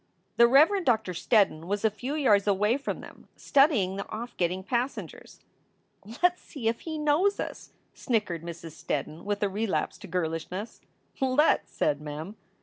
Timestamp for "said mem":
11.71-12.35